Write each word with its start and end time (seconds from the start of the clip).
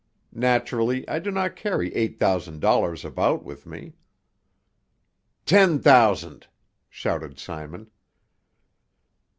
Naturally 0.33 1.07
I 1.07 1.19
do 1.19 1.29
not 1.29 1.55
carry 1.55 1.93
eight 1.93 2.17
thousand 2.17 2.59
dollars 2.59 3.05
about 3.05 3.43
with 3.43 3.67
me" 3.67 3.93
"Ten 5.45 5.77
thousand!" 5.79 6.47
shouted 6.89 7.37
Simon. 7.37 7.85